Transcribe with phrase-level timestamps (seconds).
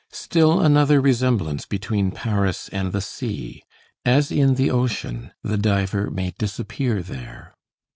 [0.09, 3.61] Still another resemblance between Paris and the sea.
[4.03, 7.53] As in the ocean, the diver may disappear there.